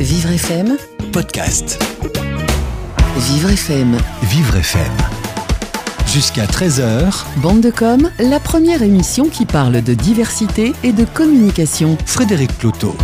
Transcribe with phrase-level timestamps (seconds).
[0.00, 0.76] Vivre FM,
[1.12, 1.82] podcast.
[3.16, 4.92] Vivre FM, Vivre FM.
[6.06, 11.98] Jusqu'à 13h, Bande de com, la première émission qui parle de diversité et de communication.
[12.06, 12.94] Frédéric Cloteau.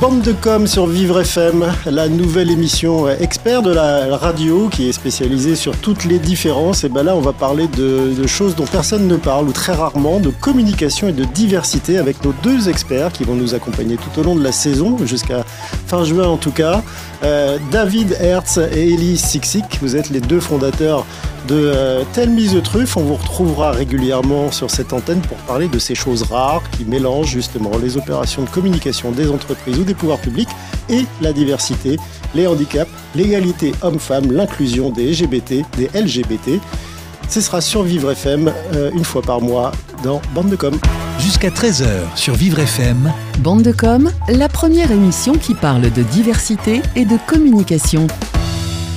[0.00, 4.92] Bande de com sur Vivre FM, la nouvelle émission expert de la radio qui est
[4.92, 6.82] spécialisée sur toutes les différences.
[6.82, 9.74] Et ben là, on va parler de, de choses dont personne ne parle ou très
[9.74, 14.20] rarement, de communication et de diversité avec nos deux experts qui vont nous accompagner tout
[14.20, 15.44] au long de la saison, jusqu'à
[15.92, 16.82] fin juin en tout cas.
[17.22, 21.04] Euh, David Hertz et Ellie Siksik, vous êtes les deux fondateurs
[21.48, 22.96] de euh, Tell Me the.
[22.96, 27.32] On vous retrouvera régulièrement sur cette antenne pour parler de ces choses rares qui mélangent
[27.32, 30.48] justement les opérations de communication des entreprises ou des pouvoirs publics
[30.88, 31.98] et la diversité,
[32.34, 36.58] les handicaps, l'égalité homme-femme, l'inclusion des LGBT, des LGBT.
[37.32, 39.72] Ce sera sur Vivre FM euh, une fois par mois
[40.04, 40.78] dans Bande de Com.
[41.18, 46.82] Jusqu'à 13h sur Vivre FM, Bande de com, la première émission qui parle de diversité
[46.94, 48.06] et de communication.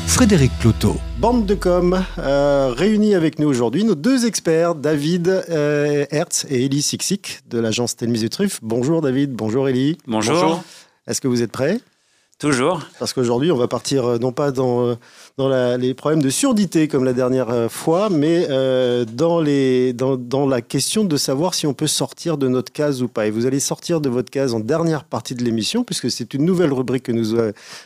[0.05, 0.97] Frédéric Cloteau.
[1.17, 6.65] Bande de com, euh, réunis avec nous aujourd'hui, nos deux experts, David euh, Hertz et
[6.65, 8.59] Ellie Siksik de l'agence Telmis et Truff.
[8.61, 9.97] Bonjour David, bonjour Ellie.
[10.07, 10.61] Bonjour.
[11.07, 11.79] Est-ce que vous êtes prêts?
[12.37, 12.81] Toujours.
[12.99, 14.97] Parce qu'aujourd'hui, on va partir euh, non pas dans,
[15.39, 18.45] euh, les problèmes de surdité comme la dernière euh, fois, mais
[19.05, 23.27] dans, dans, la question de savoir si on peut sortir de notre case ou pas.
[23.27, 26.43] Et vous allez sortir de votre case en dernière partie de l'émission, puisque c'est une
[26.43, 27.35] nouvelle rubrique que nous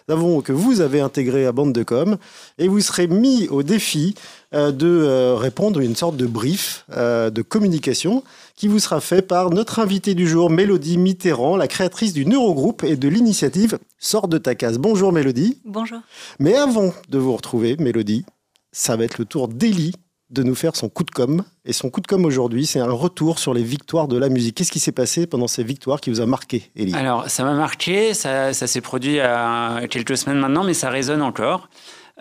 [0.08, 2.18] avons, que vous avez intégrée à Bande de Com,
[2.58, 4.16] et vous serez mis au défi
[4.52, 8.24] de euh, répondre à une sorte de brief euh, de communication
[8.56, 12.84] qui vous sera fait par notre invitée du jour, Mélodie Mitterrand, la créatrice du Neurogroupe
[12.84, 14.78] et de l'initiative Sors de ta case.
[14.78, 15.60] Bonjour Mélodie.
[15.66, 16.00] Bonjour.
[16.40, 18.26] Mais avant de vous retrouver, Mélodie,
[18.72, 19.94] ça va être le tour d'Elie
[20.30, 21.44] de nous faire son coup de com.
[21.66, 24.56] Et son coup de com aujourd'hui, c'est un retour sur les victoires de la musique.
[24.56, 26.94] Qu'est-ce qui s'est passé pendant ces victoires qui vous a marqué, Elie?
[26.94, 30.74] Alors, ça m'a marqué, ça, ça s'est produit il y a quelques semaines maintenant, mais
[30.74, 31.70] ça résonne encore.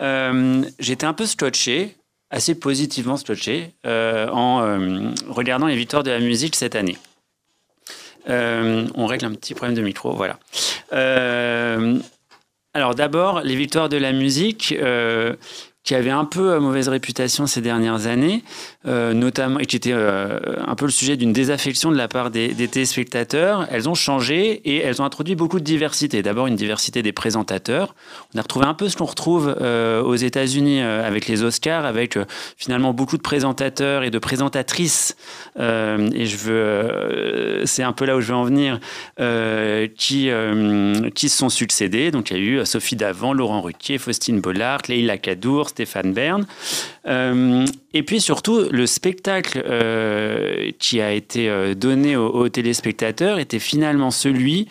[0.01, 1.97] Euh, J'étais un peu scotché,
[2.31, 6.97] assez positivement scotché, euh, en euh, regardant les victoires de la musique cette année.
[8.29, 10.37] Euh, on règle un petit problème de micro, voilà.
[12.75, 14.75] Alors d'abord, les victoires de la musique,
[15.83, 18.43] qui avaient un peu mauvaise réputation ces dernières années,
[18.87, 22.31] euh, notamment, et qui étaient euh, un peu le sujet d'une désaffection de la part
[22.31, 26.21] des, téléspectateurs, elles ont changé et elles ont introduit beaucoup de diversité.
[26.21, 27.93] D'abord, une diversité des présentateurs.
[28.33, 32.17] On a retrouvé un peu ce qu'on retrouve euh, aux États-Unis avec les Oscars, avec
[32.55, 35.17] finalement beaucoup de présentateurs et de présentatrices.
[35.57, 38.79] et je veux, c'est un peu là où je veux en venir,
[39.97, 40.29] qui,
[41.15, 42.11] qui se sont succédés.
[42.11, 46.45] Donc, il y a eu Sophie Davant, Laurent Ruquier, Faustine Bollard, Leïla Kadour, Stéphane Bern.
[47.93, 53.59] Et puis surtout, le spectacle euh, qui a été euh, donné aux, aux téléspectateurs était
[53.59, 54.67] finalement celui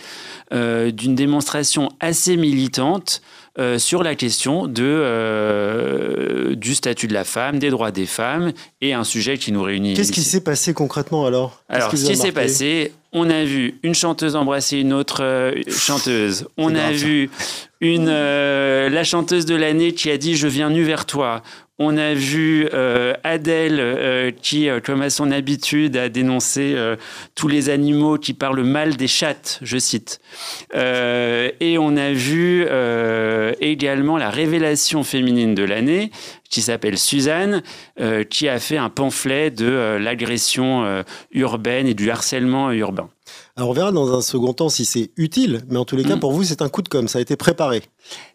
[0.52, 3.20] euh, d'une démonstration assez militante
[3.58, 8.52] euh, sur la question de, euh, du statut de la femme, des droits des femmes,
[8.80, 9.94] et un sujet qui nous réunit.
[9.94, 11.60] Qu'est-ce qui s'est passé concrètement alors?
[11.68, 16.46] Alors, ce qui s'est passé, on a vu une chanteuse embrasser une autre euh, chanteuse.
[16.56, 17.04] On a grave, ça.
[17.04, 17.30] vu
[17.80, 21.42] une, la chanteuse de l'année qui a dit Je viens nu vers toi.
[21.80, 26.76] On a vu euh, Adèle euh, qui, euh, comme à son habitude, a dénoncé
[27.34, 30.20] tous les animaux qui parlent mal des chattes, je cite.
[30.74, 32.66] Et on a vu
[33.60, 36.10] également la révélation féminine de l'année,
[36.50, 37.62] qui s'appelle Suzanne,
[38.30, 43.08] qui a fait un pamphlet de l'agression urbaine et du harcèlement urbain.
[43.56, 46.16] Alors on verra dans un second temps si c'est utile, mais en tous les cas,
[46.16, 46.20] Mm.
[46.20, 47.82] pour vous, c'est un coup de com, ça a été préparé.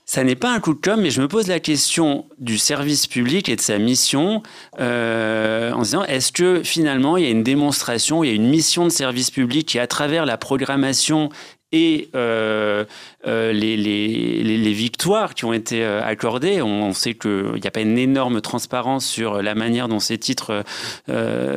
[0.05, 3.07] Ça n'est pas un coup de com', mais je me pose la question du service
[3.07, 4.43] public et de sa mission
[4.79, 8.49] euh, en disant est-ce que finalement il y a une démonstration, il y a une
[8.49, 11.29] mission de service public qui, à travers la programmation
[11.71, 12.85] et euh,
[13.25, 17.65] euh, les, les- les- victoires qui ont été euh, accordées, on, on sait qu'il n'y
[17.67, 20.63] a pas une énorme transparence sur la manière dont ces titres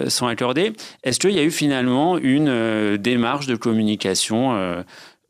[0.08, 0.72] sont accordés.
[1.02, 4.84] Est-ce qu'il y a eu finalement une démarche de communication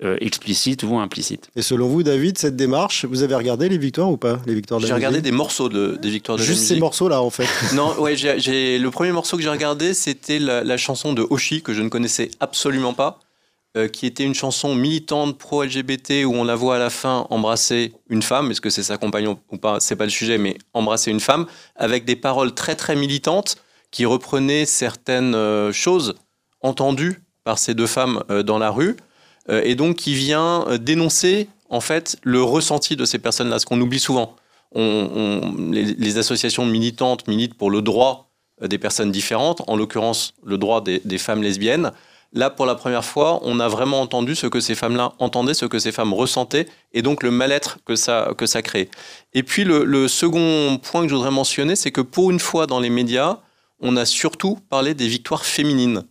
[0.04, 4.10] euh, explicite ou implicite Et selon vous, David, cette démarche, vous avez regardé les victoires
[4.10, 6.74] ou pas Les victoires J'ai regardé des morceaux de, des victoires de Juste la ces
[6.74, 6.80] musique.
[6.82, 7.46] morceaux-là, en fait.
[7.74, 11.26] Non, ouais, j'ai, j'ai- le premier morceau que j'ai regardé, c'était la, la chanson de
[11.30, 13.20] Oshi que je ne connaissais absolument pas,
[13.78, 17.92] euh, qui était une chanson militante pro-LGBT où on la voit à la fin embrasser
[18.10, 18.50] une femme.
[18.50, 21.46] Est-ce que c'est sa compagnon ou pas C'est pas le sujet, mais embrasser une femme
[21.74, 23.56] avec des paroles très très militantes
[23.90, 26.14] qui reprenaient certaines euh, choses
[26.60, 28.96] entendues par ces deux femmes euh, dans la rue
[29.48, 33.80] et donc qui vient euh, dénoncer en fait le ressenti de ces personnes-là, ce qu'on
[33.80, 34.36] oublie souvent.
[34.74, 38.30] Les, associations militantes militent pour le droit
[38.62, 41.92] euh, des personnes différentes, en l'occurrence le droit des, des femmes lesbiennes,
[42.32, 45.64] Là, pour la première fois, on a vraiment entendu ce que ces femmes-là entendaient, ce
[45.64, 48.90] que ces femmes ressentaient, et donc le mal-être que ça, que ça crée.
[49.32, 52.80] Et puis le, second point que je voudrais mentionner, c'est que pour une fois dans
[52.80, 53.38] les médias,
[53.80, 56.02] on a surtout parlé des victoires féminines,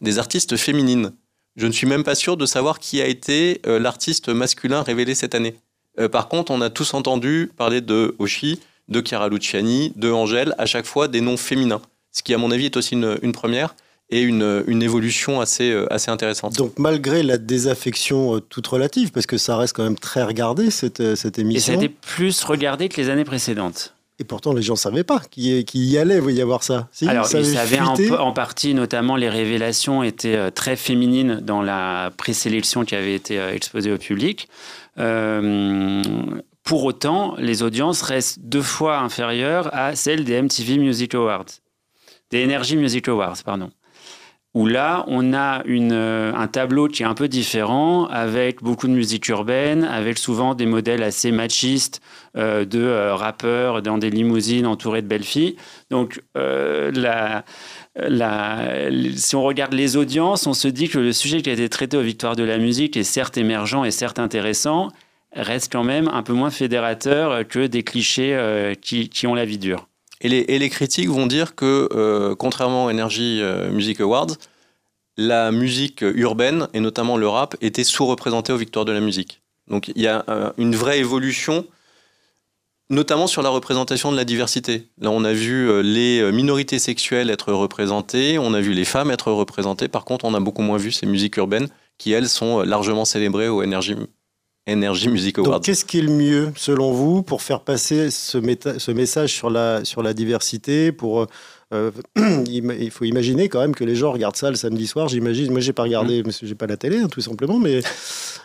[0.00, 1.12] des artistes féminines.
[1.56, 5.14] Je ne suis même pas sûr de savoir qui a été euh, l'artiste masculin révélé
[5.14, 5.54] cette année.
[6.00, 10.54] Euh, par contre, on a tous entendu parler de Oshi, de Chiara Luciani, de Angèle,
[10.58, 11.80] à chaque fois des noms féminins.
[12.10, 13.74] Ce qui, à mon avis, est aussi une première
[14.10, 16.56] et une, une, évolution assez, euh, assez intéressante.
[16.56, 20.70] Donc malgré la désaffection euh, toute relative, parce que ça reste quand même très regardé
[20.70, 21.72] cette, euh, cette émission.
[21.72, 23.93] Et ça a été plus regardé que les années précédentes.
[24.20, 26.88] Et pourtant, les gens ne savaient pas qu'il y allait y avoir ça.
[27.06, 32.84] Alors, ils savaient en, en, partie, notamment les révélations étaient très féminines dans la présélection
[32.84, 34.48] qui avait été exposée au public.
[34.94, 41.46] pour autant, les audiences restent deux fois inférieures à celles des MTV Music Awards,
[42.30, 43.70] des Energy Music Awards, pardon
[44.54, 48.92] où là, on a euh, un tableau qui est un peu différent, avec beaucoup de
[48.92, 52.00] musique urbaine, avec souvent des modèles assez machistes
[52.36, 55.56] euh, de euh, rappeurs dans des limousines entourés de belles filles.
[55.90, 56.22] Donc,
[59.16, 61.96] si on regarde les audiences, on se dit que le sujet qui a été traité
[61.96, 64.90] aux Victoires de la musique est certes émergent et certes intéressant,
[65.32, 68.38] reste quand même un peu moins fédérateur que des clichés
[68.80, 69.88] qui ont la vie dure.
[70.20, 70.28] Et
[70.58, 74.36] les, critiques vont dire que, euh, contrairement aux Energy euh, Music Awards,
[75.16, 79.42] la musique urbaine, et notamment le rap, était sous-représentée aux victoires de la musique.
[79.68, 81.66] Donc il y a euh, une vraie évolution,
[82.90, 84.88] notamment sur la représentation de la diversité.
[84.98, 89.30] Là, on a vu les minorités sexuelles être représentées, on a vu les femmes être
[89.30, 89.88] représentées.
[89.88, 91.68] Par contre, on a beaucoup moins vu ces musiques urbaines
[91.98, 93.94] qui, elles, sont largement célébrées aux Energy
[94.68, 95.60] Energy Music Awards.
[95.60, 98.38] qu'est-ce qui est le mieux, selon vous, pour faire passer ce,
[98.78, 101.26] ce message sur la, sur la diversité pour,
[101.74, 101.90] euh,
[102.46, 105.08] Il faut imaginer quand même que les gens regardent ça le samedi soir.
[105.08, 106.24] J'imagine, moi, j'ai pas regardé, mmh.
[106.24, 107.80] parce que j'ai pas la télé, hein, tout simplement, mais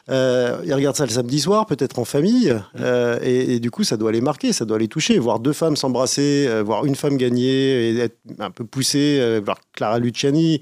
[0.09, 3.97] euh, ils regardent ça le samedi soir, peut-être en famille, euh, et, du coup, ça
[3.97, 5.19] doit les marquer, ça doit les toucher.
[5.19, 9.99] Voir deux femmes s'embrasser, voir une femme gagner, et être un peu poussée, voir Clara
[9.99, 10.61] Luciani,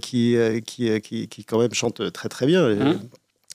[0.00, 2.98] qui, qui, qui, qui, quand même chante très très bien.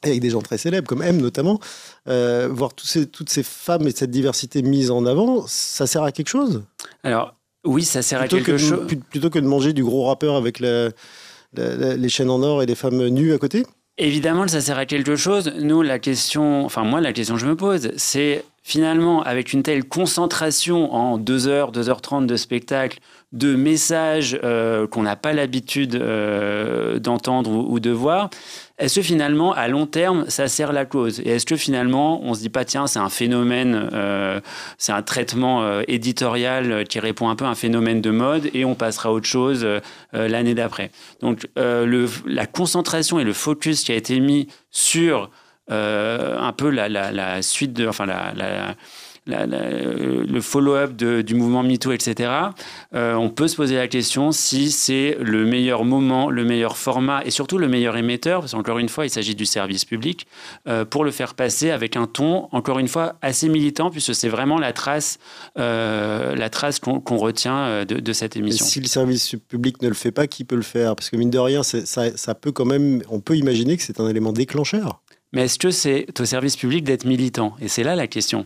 [0.04, 1.60] Avec des gens très célèbres, comme M notamment,
[2.08, 6.12] euh, voir ces, toutes ces femmes et cette diversité mise en avant, ça sert à
[6.12, 6.64] quelque chose?
[7.04, 8.88] Alors, oui, ça sert à quelque chose.
[9.10, 13.08] Plutôt que de manger du gros rappeur avec les chaînes en or et des femmes
[13.10, 13.66] nues à côté?
[13.98, 15.54] Évidemment, ça sert à quelque chose.
[15.60, 19.64] Nous, la question, enfin moi, la question que je me pose, c'est finalement, avec une
[19.64, 23.00] telle concentration en 2 heures, 2h30 de spectacle,
[23.32, 28.30] de messages euh, qu'on n'a pas l'habitude euh, d'entendre ou, de voir,
[28.82, 31.20] est-ce que finalement, à long terme, ça sert la cause?
[31.22, 34.42] Et est-ce que finalement, on se dit pas, tiens, c'est un phénomène, euh,
[34.78, 38.76] c'est un traitement éditorial qui répond un peu à un phénomène de mode et on
[38.76, 39.66] passera à autre chose
[40.14, 40.92] l'année d'après?
[41.22, 45.30] Donc, le, la concentration et le focus qui a été mis sur
[45.70, 48.76] un peu la, la, suite de, enfin la,
[49.32, 52.32] le follow-up du mouvement MeToo, etc.,
[52.94, 57.24] euh, on peut se poser la question si c'est le meilleur moment, le meilleur format
[57.26, 60.28] et surtout le meilleur émetteur, parce qu'encore une fois, il s'agit du service public,
[60.68, 64.30] euh, pour le faire passer avec un ton, encore une fois, assez militant, puisque c'est
[64.30, 65.20] vraiment la trace,
[65.58, 68.66] euh, la trace qu'on retient de, cette émission.
[68.66, 70.96] si le service public ne le fait pas, qui peut le faire?
[70.96, 74.00] Parce que mine de rien, ça, ça peut quand même, on peut imaginer que c'est
[74.00, 75.02] un élément déclencheur.
[75.34, 77.56] Mais est-ce que c'est au service public d'être militant?
[77.62, 78.46] Et c'est là la question.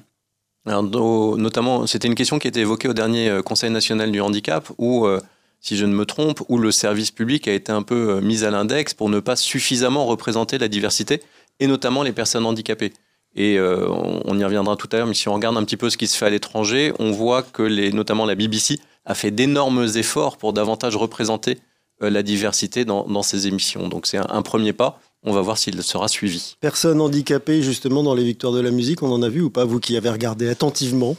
[0.66, 5.06] Notamment, c'était une question qui était évoquée au dernier euh, Conseil national du handicap, où,
[5.06, 5.22] euh,
[5.62, 8.44] si je ne me trompe, où le service public a été un peu euh, mis
[8.44, 11.22] à l'index pour ne pas suffisamment représenter la diversité,
[11.60, 12.94] et notamment les personnes handicapées.
[13.38, 15.98] Et on y reviendra tout à l'heure, mais si on regarde un petit peu ce
[15.98, 20.38] qui se fait à l'étranger, on voit que notamment la BBC a fait d'énormes efforts
[20.38, 21.58] pour davantage représenter
[22.00, 23.90] la diversité dans, dans ses émissions.
[23.90, 25.02] Donc c'est un, premier pas.
[25.26, 26.56] On va voir s'il sera suivi.
[26.62, 29.66] Personne handicapée, justement, dans les victoires de la musique, on en a vu ou pas
[29.66, 31.18] Vous qui avez regardé attentivement?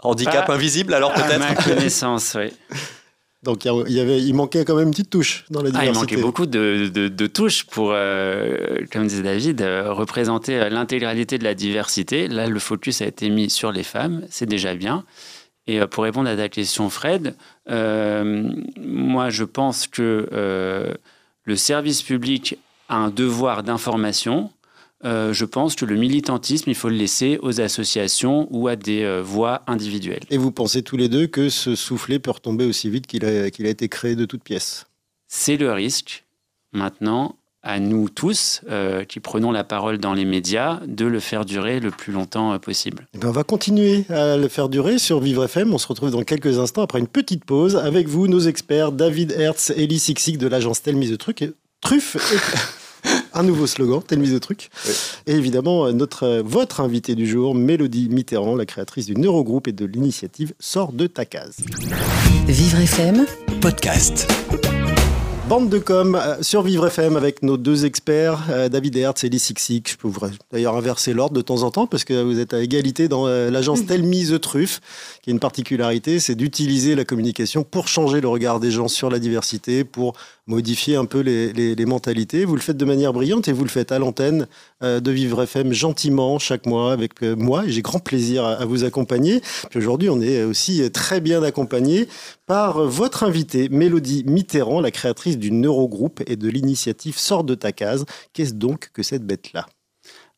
[0.00, 2.52] Handicap invisible, alors peut-être À ma connaissance, oui.
[3.44, 5.90] Donc il, y avait, il manquait quand même une petite touche dans la diversité.
[5.90, 10.68] Ah, il manquait beaucoup de, de, touches pour, euh, comme disait David, euh, représenter euh,
[10.68, 12.26] l'intégralité de la diversité.
[12.26, 15.04] Là, le focus a été mis sur les femmes, c'est déjà bien.
[15.68, 17.36] Et pour répondre à ta question, Fred,
[17.68, 20.96] moi je pense que
[21.48, 22.58] le service public
[22.90, 24.50] a un devoir d'information.
[25.06, 29.02] Euh, je pense que le militantisme, il faut le laisser aux associations ou à des
[29.02, 30.24] euh, voix individuelles.
[30.28, 33.50] Et vous pensez tous les deux que ce soufflet peut retomber aussi vite qu'il a,
[33.50, 34.84] qu'il a été créé de toutes pièces?
[35.26, 36.26] C'est le risque.
[36.72, 41.44] Maintenant, à nous tous euh, qui prenons la parole dans les médias de le faire
[41.44, 43.06] durer le plus longtemps euh, possible.
[43.14, 45.72] Eh ben, on va continuer à le faire durer sur Vivre FM.
[45.74, 49.32] On se retrouve dans quelques instants après une petite pause avec vous, nos experts David
[49.32, 52.16] Hertz, Elie Sixic de l'agence Telle Mise de Truc et Truffe.
[53.34, 54.70] un nouveau slogan, Telle Mise de Truc.
[55.26, 59.84] Et évidemment, notre, votre invité du jour, Mélodie Mitterrand, la créatrice du Neurogroupe et de
[59.84, 61.58] l'initiative Sors de ta case.
[62.46, 63.26] Vivre FM,
[63.60, 64.26] Podcast.
[65.48, 69.30] Bande de com euh, sur Vivre FM avec nos deux experts, euh, David Hertz et
[69.30, 69.90] Lee Sixic.
[69.90, 70.20] Je peux vous
[70.52, 73.50] d'ailleurs inverser l'ordre de temps en temps parce que vous êtes à égalité dans euh,
[73.50, 74.80] l'agence Telmi The Truffe,
[75.22, 79.08] qui a une particularité, c'est d'utiliser la communication pour changer le regard des gens sur
[79.08, 80.12] la diversité, pour
[80.48, 82.44] modifier un peu les, mentalités.
[82.44, 84.46] Vous le faites de manière brillante et vous le faites à l'antenne
[84.82, 89.40] de Vivre FM gentiment chaque mois avec moi et j'ai grand plaisir à, vous accompagner.
[89.74, 92.08] Aujourd'hui, on est aussi très bien accompagné
[92.46, 97.72] par votre invitée, Mélodie Mitterrand, la créatrice du Neurogroupe et de l'initiative Sors de ta
[97.72, 98.04] case.
[98.32, 99.66] Qu'est-ce donc que cette bête-là?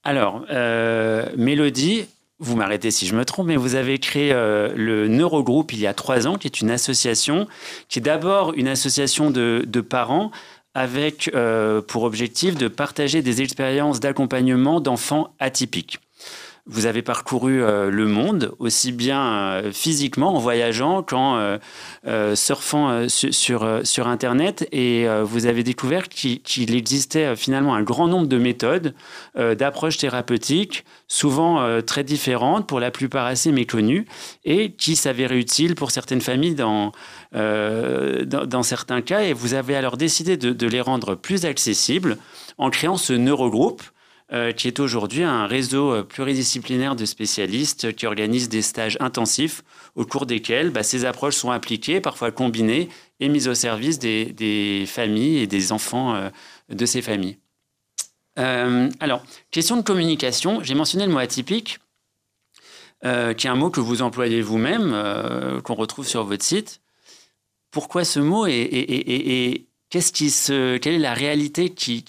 [0.02, 2.06] Alors, euh, Mélodie,
[2.40, 5.86] vous m'arrêtez si je me trompe, mais vous avez créé euh, le Neurogroupe il y
[5.86, 7.46] a trois ans, qui est une association,
[7.88, 10.30] qui est d'abord une association de, parents
[10.74, 16.00] avec euh, pour objectif de partager des expériences d'accompagnement d'enfants atypiques.
[16.72, 21.58] Vous avez parcouru euh, le monde, aussi bien euh, physiquement en voyageant qu'en
[22.06, 28.26] euh, surfant sur, sur, Internet, et vous avez découvert qu'il existait finalement un grand nombre
[28.26, 28.94] de méthodes,
[29.36, 34.06] d'approches thérapeutiques, souvent très différentes, pour la plupart assez méconnues,
[34.44, 36.92] et qui s'avéraient utiles pour certaines familles dans,
[37.32, 42.16] dans, certains cas, et vous avez alors décidé de les rendre plus accessibles
[42.58, 43.82] en créant ce neurogroupe
[44.32, 49.64] euh, qui est aujourd'hui un réseau euh, pluridisciplinaire de spécialistes qui organisent des stages intensifs
[49.96, 54.84] au cours desquels bah, ces approches sont appliquées, parfois combinées et mises au service des,
[54.86, 56.30] familles et des enfants euh,
[56.68, 57.38] de ces familles.
[58.36, 61.80] alors, question de communication, j'ai mentionné le mot atypique,
[63.02, 66.80] qui est un mot que vous employez vous-même, qu'on retrouve sur votre site.
[67.70, 72.04] Pourquoi ce mot et, qu'est-ce qui se, quelle est la réalité qui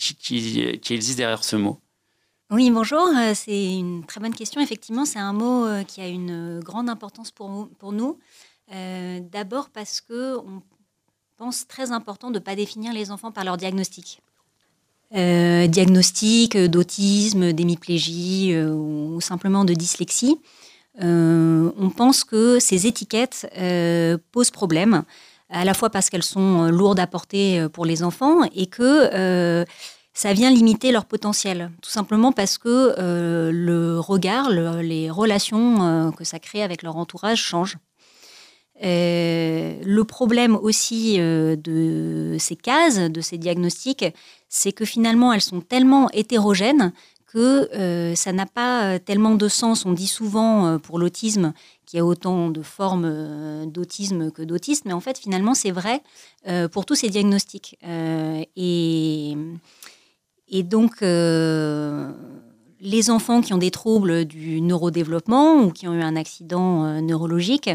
[0.90, 1.82] existe derrière ce mot?
[2.52, 3.08] Oui, bonjour.
[3.16, 4.60] Euh, c'est une très bonne question.
[4.60, 8.20] Effectivement, c'est un mot euh, qui a une grande importance pour, nous.
[8.74, 10.62] Euh, d'abord parce que on
[11.38, 14.22] pense très important de ne pas définir les enfants par leur diagnostic.
[15.14, 20.38] diagnostic d'autisme, d'hémiplégie ou simplement de dyslexie.
[21.00, 23.48] on pense que ces étiquettes
[24.32, 25.04] posent problème,
[25.50, 29.66] à la fois parce qu'elles sont lourdes à porter pour les enfants et que
[30.14, 31.72] ça vient limiter leur potentiel.
[31.82, 36.98] Tout simplement parce que euh, le regard, les relations euh, que ça crée avec leur
[36.98, 37.78] entourage changent.
[38.84, 44.06] Euh, le problème aussi de ces cases, de ces diagnostics,
[44.50, 46.92] c'est que finalement elles sont tellement hétérogènes
[47.28, 49.86] que ça n'a pas tellement de sens.
[49.86, 51.54] On dit souvent pour l'autisme
[51.86, 56.02] qu'il y a autant de formes d'autisme que d'autisme, mais en fait finalement c'est vrai
[56.72, 57.78] pour tous ces diagnostics.
[57.86, 59.38] et
[60.52, 62.12] et donc, euh,
[62.82, 67.00] les enfants qui ont des troubles du neurodéveloppement ou qui ont eu un accident euh,
[67.00, 67.70] neurologique,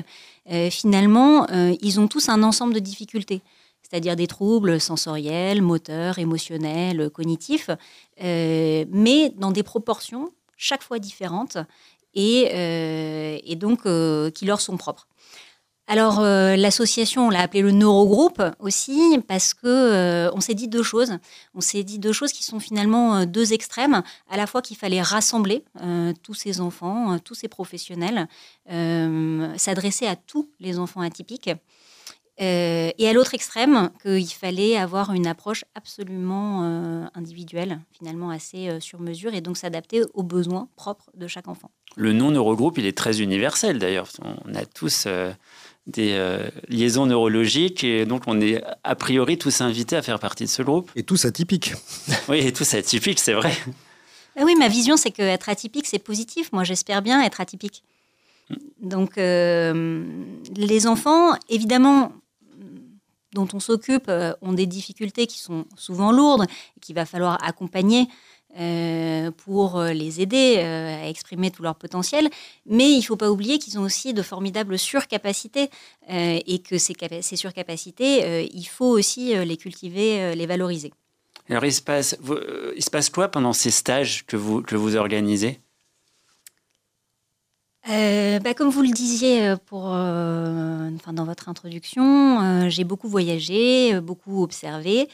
[0.52, 3.40] euh, finalement, ils ont tous un ensemble de difficultés,
[3.82, 7.70] c'est-à-dire des troubles sensoriels, moteurs, émotionnels, cognitifs,
[8.20, 11.58] mais dans des proportions chaque fois différentes
[12.14, 13.82] et, et donc
[14.34, 15.08] qui leur sont propres.
[15.88, 20.66] Alors euh, l'association, on l'a appelé le neurogroupe aussi parce que euh, on s'est dit
[20.66, 21.18] deux choses.
[21.54, 24.02] On s'est dit deux choses qui sont finalement euh, deux extrêmes.
[24.28, 25.64] À la fois qu'il fallait rassembler
[26.22, 28.26] tous ces enfants, tous ces professionnels,
[28.68, 31.50] s'adresser à tous les enfants atypiques.
[32.38, 39.34] et à l'autre extrême, qu'il fallait avoir une approche absolument individuelle, finalement assez sur mesure,
[39.34, 41.70] et donc s'adapter aux besoins propres de chaque enfant.
[41.96, 44.08] Le non-neurogroupe, il est très universel d'ailleurs.
[44.44, 45.06] On a tous
[45.86, 50.44] des euh, liaisons neurologiques et donc on est a priori tous invités à faire partie
[50.44, 50.90] de ce groupe.
[50.96, 51.74] Et tous atypiques.
[52.28, 53.52] oui, et tous atypiques, c'est vrai.
[54.36, 56.52] Ah oui, ma vision c'est qu'être atypique c'est positif.
[56.52, 57.82] Moi j'espère bien être atypique.
[58.80, 60.04] Donc euh,
[60.54, 62.12] les enfants, évidemment,
[63.32, 67.38] dont on s'occupe, euh, ont des difficultés qui sont souvent lourdes et qu'il va falloir
[67.44, 68.08] accompagner
[68.58, 72.30] euh, pour euh, les aider euh, à exprimer tout leur potentiel.
[72.64, 75.68] Mais il ne faut pas oublier qu'ils ont aussi de formidables surcapacités
[76.08, 80.92] et que ces, ces surcapacités, il faut aussi les cultiver, les valoriser.
[81.50, 82.16] Alors, il se, passe,
[82.76, 85.60] il se passe quoi pendant ces stages que vous, que vous organisez?
[87.86, 95.08] Bah, comme vous le disiez pour, enfin, dans votre introduction, j'ai beaucoup voyagé, beaucoup observé.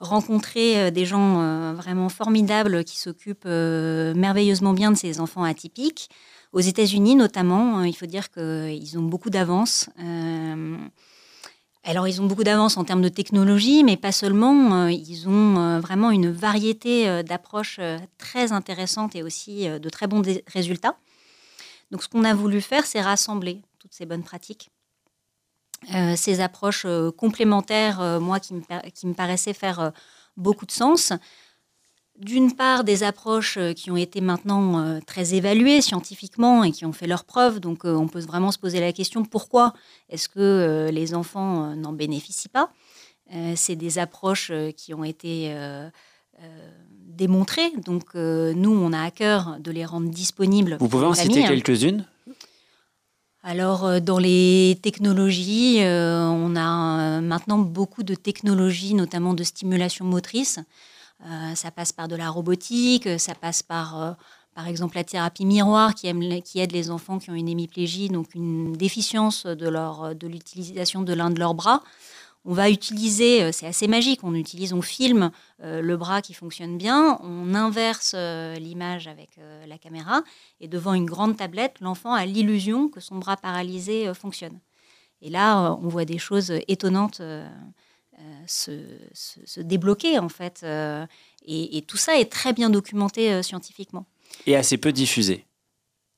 [0.00, 6.10] Rencontré des gens vraiment formidables qui s'occupent merveilleusement bien de ces enfants atypiques.
[6.52, 9.88] Aux États-Unis notamment, il faut dire qu'ils ont beaucoup d'avance.
[11.82, 14.88] Alors, ils ont beaucoup d'avance en termes de technologie, mais pas seulement.
[14.88, 17.80] Ils ont vraiment une variété d'approches
[18.18, 20.96] très intéressantes et aussi de très bons résultats.
[21.90, 24.70] Donc, ce qu'on a voulu faire, c'est rassembler toutes ces bonnes pratiques
[25.94, 28.60] euh, ces approches euh, complémentaires, euh, moi, qui me,
[28.90, 29.92] qui me, paraissaient faire
[30.36, 31.12] beaucoup de sens.
[32.18, 37.06] D'une part, des approches qui ont été maintenant très évaluées scientifiquement et qui ont fait
[37.06, 37.60] leurs preuves.
[37.60, 39.72] Donc, on peut vraiment se poser la question pourquoi
[40.10, 42.70] est-ce que les enfants n'en bénéficient pas?
[43.54, 45.56] C'est des approches qui ont été
[46.90, 47.72] démontrées.
[47.86, 50.76] Donc, nous, on a à cœur de les rendre disponibles.
[50.78, 52.04] Vous pouvez en citer quelques-unes?
[53.42, 59.44] Alors, euh, dans les technologies, euh, on a euh, maintenant beaucoup de technologies, notamment de
[59.44, 60.58] stimulation motrice.
[61.54, 64.16] ça passe par de la robotique, ça passe par,
[64.54, 68.72] par exemple, la thérapie miroir qui, aide les enfants qui ont une hémiplégie, donc une
[68.72, 71.82] déficience de l'utilisation de l'un de leurs bras.
[72.46, 75.30] On va utiliser, euh, c'est assez magique, on utilise, on filme
[75.62, 80.22] euh, le bras qui fonctionne bien, on inverse euh, l'image avec la caméra
[80.60, 84.58] et devant une grande tablette, l'enfant a l'illusion que son bras paralysé fonctionne.
[85.22, 87.20] Et là, on voit des choses étonnantes
[88.46, 90.64] se, débloquer en fait.
[91.44, 94.06] Et, et, tout ça est très bien documenté scientifiquement.
[94.46, 95.44] Et assez peu diffusé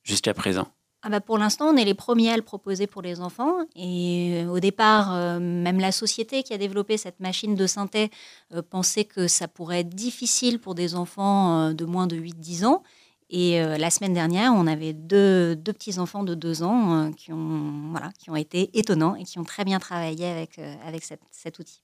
[0.04, 0.68] jusqu'à présent.
[1.04, 3.56] Ah bah, pour l'instant, on est les premiers à le proposer pour les enfants.
[3.74, 8.10] Et euh, au départ, euh, même la société qui a développé cette machine de synthé
[8.54, 12.82] euh, pensait que ça pourrait être difficile pour des enfants de moins de 8-10 ans.
[13.30, 18.10] Et la semaine dernière, on avait deux, deux petits-enfants de 2 ans qui, ont, voilà,
[18.18, 21.80] qui ont été étonnants et qui ont très bien travaillé avec, avec cet outil.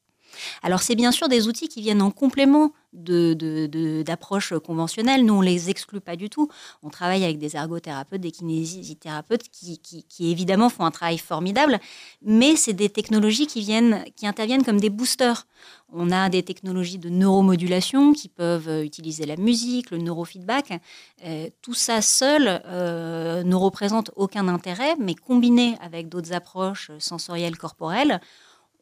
[0.63, 5.25] Alors c'est bien sûr des outils qui viennent en complément d'approches conventionnelles.
[5.25, 6.49] Nous, on les exclut pas du tout.
[6.83, 11.79] On travaille avec des ergothérapeutes, des kinésithérapeutes qui, qui, évidemment font un travail formidable,
[12.23, 15.47] mais c'est des technologies qui, viennent, qui interviennent comme des boosters.
[15.93, 20.81] On a des technologies de neuromodulation qui peuvent euh, utiliser la musique, le neurofeedback.
[21.25, 27.57] Euh, tout ça seul euh, ne représente aucun intérêt, mais combiné avec d'autres approches sensorielles
[27.57, 28.21] corporelles,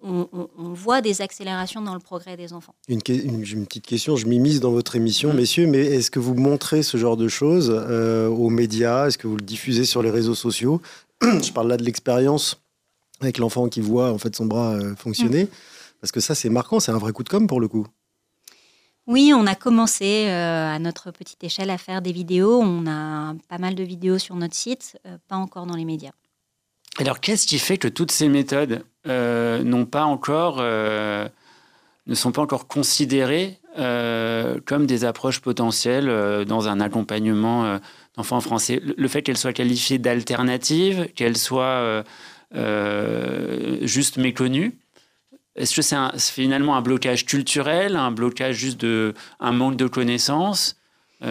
[0.06, 2.74] on, voit des accélérations dans le progrès des enfants.
[2.88, 5.36] Une, petite question, je m'immisce dans votre émission, mmh.
[5.36, 9.06] messieurs, mais est-ce que vous montrez ce genre de choses euh, aux médias?
[9.06, 10.80] Est-ce que vous le diffusez sur les réseaux sociaux?
[11.22, 12.60] Je parle là de l'expérience
[13.20, 15.48] avec l'enfant qui voit en fait son bras euh, fonctionner, mmh.
[16.00, 17.86] parce que ça c'est marquant, c'est un vrai coup de com' pour le coup.
[19.06, 22.60] Oui, on a commencé euh, à notre petite échelle à faire des vidéos.
[22.60, 26.10] On a pas mal de vidéos sur notre site, pas encore dans les médias.
[26.98, 31.28] Alors, qu'est-ce qui fait que toutes ces méthodes n'ont pas encore, euh,
[32.06, 37.78] ne sont pas encore considérées euh, comme des approches potentielles dans un accompagnement
[38.16, 38.80] d'enfants français.
[38.82, 42.04] Le fait qu'elles soient qualifiées d'alternatives, qu'elles soient
[43.82, 44.78] juste méconnues,
[45.56, 50.76] est-ce que c'est finalement un blocage culturel, un blocage juste de un manque de connaissances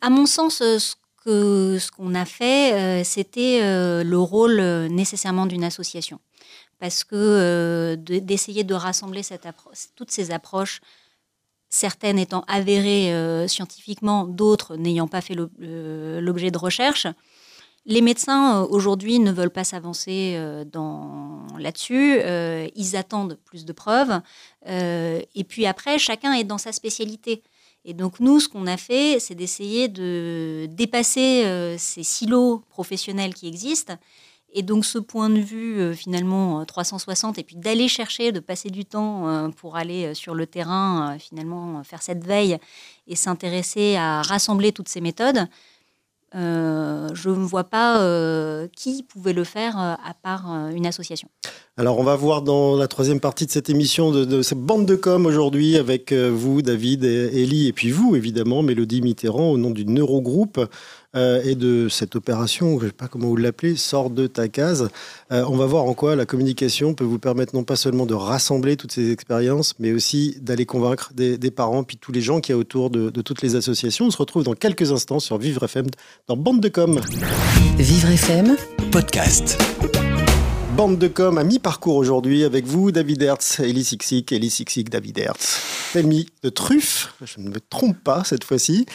[0.00, 4.88] À mon sens, ce que ce qu'on a fait, euh, c'était euh, le rôle euh,
[4.88, 6.18] nécessairement d'une association.
[6.78, 9.20] Parce que d'essayer de, rassembler
[9.96, 10.80] toutes ces approches,
[11.68, 13.12] certaines étant avérées
[13.48, 17.06] scientifiquement, d'autres n'ayant pas fait l'objet de recherche,
[17.84, 20.42] les médecins aujourd'hui ne veulent pas s'avancer
[21.58, 22.22] là-dessus.
[22.74, 24.22] ils attendent plus de preuves.
[24.64, 27.42] et puis après, chacun est dans sa spécialité.
[27.84, 33.34] Et donc nous, ce qu'on a fait, c'est d'essayer de dépasser euh, ces silos professionnels
[33.34, 33.94] qui existent.
[34.52, 38.68] Et donc ce point de vue euh, finalement 360, et puis d'aller chercher, de passer
[38.68, 42.58] du temps euh, pour aller sur le terrain, finalement faire cette veille
[43.06, 45.46] et s'intéresser à rassembler toutes ces méthodes,
[46.34, 51.28] euh, je ne vois pas euh, qui pouvait le faire euh, à part une association.
[51.76, 54.94] Alors, on va voir dans la troisième partie de cette émission de, cette bande de
[54.94, 59.86] com aujourd'hui avec vous, David, et et puis vous, évidemment, Mélodie Mitterrand, au nom du
[59.86, 60.60] Neurogroupe.
[61.16, 64.48] Euh, et de cette opération, je ne sais pas comment vous l'appelez, sort de ta
[64.48, 64.90] case.
[65.32, 68.14] Euh, on va voir en quoi la communication peut vous permettre non pas seulement de
[68.14, 72.52] rassembler toutes ces expériences, mais aussi d'aller convaincre des, parents, puis tous les gens qui
[72.52, 74.06] y a autour de, de, toutes les associations.
[74.06, 75.86] On se retrouve dans quelques instants sur Vivre FM
[76.28, 77.00] dans Bande de Com.
[77.76, 78.56] Vivre FM,
[78.92, 79.58] podcast
[80.80, 85.18] bande de com à mi-parcours aujourd'hui avec vous, David Hertz, Elie Sixic, Elie Sixic, David
[85.18, 85.58] Hertz.
[85.92, 88.86] Famille de truffes, je ne me trompe pas cette fois-ci.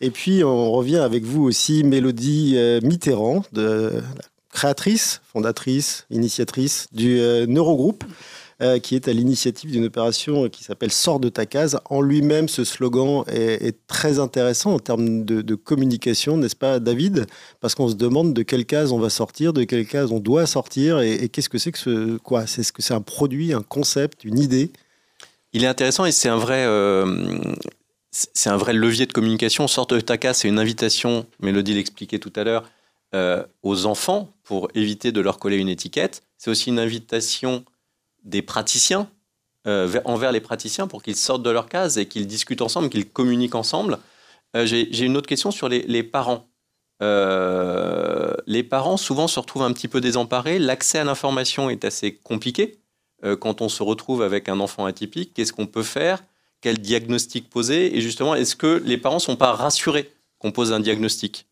[0.00, 3.42] Et puis on revient avec vous aussi, Mélodie euh, Mitterrand,
[4.52, 8.04] créatrice, fondatrice, initiatrice du Neurogroupe.
[8.62, 11.80] Euh, qui est à l'initiative d'une opération qui s'appelle Sors de ta case.
[11.90, 17.26] En lui-même, ce slogan est, très intéressant en termes de, communication, n'est-ce pas, David?
[17.60, 20.46] Parce qu'on se demande de quelle case on va sortir, de quelle case on doit
[20.46, 22.46] sortir, et, qu'est-ce que c'est que ce quoi?
[22.46, 24.70] C'est ce que c'est un produit, un concept, une idée?
[25.52, 26.64] Il est intéressant et c'est un vrai.
[26.64, 27.40] Euh,
[28.12, 29.66] c'est un vrai levier de communication.
[29.66, 32.70] Sors de ta case, c'est une invitation, Mélodie l'expliquait tout à l'heure,
[33.12, 36.22] euh, aux enfants pour éviter de leur coller une étiquette.
[36.38, 37.64] C'est aussi une invitation
[38.24, 39.08] des praticiens
[39.68, 43.08] euh, envers les praticiens pour qu'ils sortent de leur case et qu'ils discutent ensemble, qu'ils
[43.08, 43.98] communiquent ensemble.
[44.56, 46.48] Euh, j'ai une autre question sur les, parents.
[47.00, 50.58] Euh, les parents souvent se retrouvent un petit peu désemparés.
[50.58, 52.78] L'accès à l'information est assez compliqué
[53.38, 55.32] quand on se retrouve avec un enfant atypique.
[55.32, 56.24] Qu'est-ce qu'on peut faire?
[56.60, 57.96] Quel diagnostic poser?
[57.96, 61.46] Et justement, est-ce que les parents ne sont pas rassurés qu'on pose un diagnostic?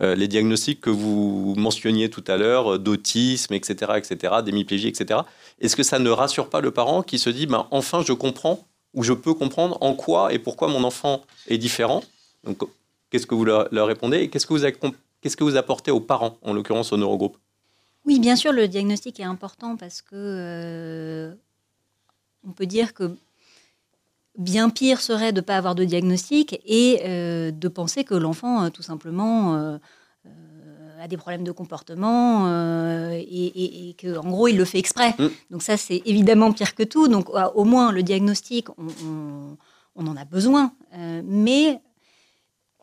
[0.00, 5.20] Les diagnostics que vous mentionniez tout à l'heure, euh, d'autisme, etc., etc., d'hémiplégie, etc.
[5.60, 8.66] Est-ce que ça ne rassure pas le parent qui se dit, ben, enfin, je comprends
[8.94, 12.02] ou je peux comprendre en quoi et pourquoi mon enfant est différent?
[12.44, 12.62] Donc,
[13.10, 16.38] qu'est-ce que vous leur, répondez et qu'est-ce que vous, qu'est-ce que vous apportez aux parents,
[16.42, 17.36] en l'occurrence au neurogroupe?
[18.04, 21.34] Oui, bien sûr, le diagnostic est important parce que euh,
[22.46, 23.16] on peut dire que
[24.38, 28.64] Bien pire serait de ne pas avoir de diagnostic et euh, de penser que l'enfant,
[28.64, 29.76] euh, tout simplement, euh,
[30.98, 32.46] a des problèmes de comportement
[33.10, 35.14] et, qu'en que, en gros, il le fait exprès.
[35.18, 35.26] Mm.
[35.50, 37.08] Donc ça, c'est évidemment pire que tout.
[37.08, 39.56] Donc au moins, le diagnostic, on,
[39.96, 40.72] en a besoin.
[41.24, 41.80] mais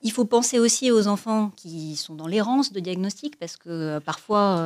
[0.01, 4.57] il faut penser aussi aux enfants qui sont dans l'errance de diagnostic, parce que parfois,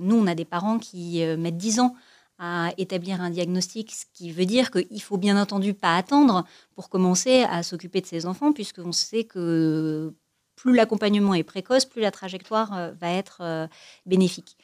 [0.00, 1.94] nous, on a des parents qui mettent 10 ans
[2.38, 6.44] à établir un diagnostic, ce qui veut dire qu'il faut bien entendu pas attendre
[6.74, 10.14] pour commencer à s'occuper de ses enfants, puisqu'on sait que
[10.54, 13.66] plus l'accompagnement est précoce, plus la trajectoire euh, va être euh,
[14.06, 14.56] bénéfique.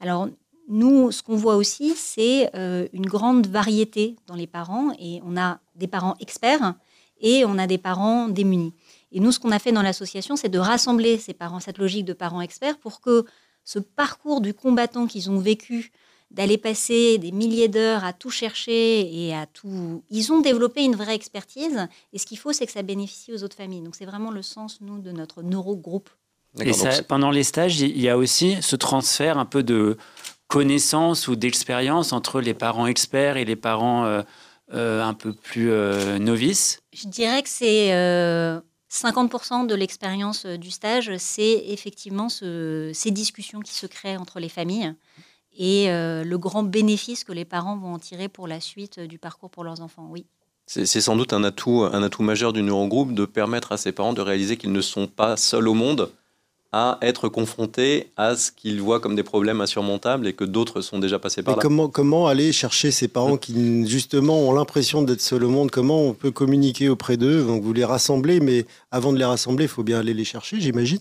[0.00, 0.28] Alors,
[0.68, 5.36] nous, ce qu'on voit aussi, c'est euh, une grande variété dans les parents, et on
[5.36, 6.74] a des parents experts
[7.20, 8.72] et on a des parents démunis.
[9.10, 12.04] Et nous, ce qu'on a fait dans l'association, c'est de rassembler ces parents, cette logique
[12.04, 13.24] de parents experts, pour que
[13.64, 15.90] ce parcours du combattant qu'ils ont vécu
[16.30, 20.02] d'aller passer des milliers d'heures à tout chercher et à tout.
[20.10, 23.42] Ils ont développé une vraie expertise et ce qu'il faut, c'est que ça bénéficie aux
[23.42, 23.80] autres familles.
[23.80, 26.10] Donc c'est vraiment le sens, nous, de notre neurogroupe.
[26.60, 26.72] Et
[27.06, 29.96] pendant les stages, il y a aussi ce transfert un peu de
[30.48, 34.22] connaissances ou d'expérience entre les parents experts et les parents euh,
[34.72, 37.90] euh, un peu plus euh, novices Je dirais que c'est
[38.90, 44.94] 50% de l'expérience du stage, c'est effectivement ces discussions qui se créent entre les familles
[45.58, 49.18] et euh, le grand bénéfice que les parents vont en tirer pour la suite du
[49.18, 50.08] parcours pour leurs enfants.
[50.10, 50.24] Oui.
[50.66, 54.12] C'est sans doute un atout, un atout majeur du neurogroupe de permettre à ces parents
[54.12, 56.10] de réaliser qu'ils ne sont pas seuls au monde
[56.72, 60.98] à être confrontés à ce qu'ils voient comme des problèmes insurmontables et que d'autres sont
[60.98, 61.62] déjà passés par là.
[61.62, 65.70] Comment, comment aller chercher ces parents qui justement ont l'impression d'être seuls au monde?
[65.70, 67.42] Comment on peut communiquer auprès d'eux?
[67.44, 70.60] Donc vous les rassemblez, mais avant de les rassembler, il faut bien aller les chercher,
[70.60, 71.00] j'imagine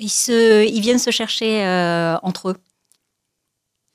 [0.00, 2.56] ils, se, ils viennent se chercher euh, entre eux.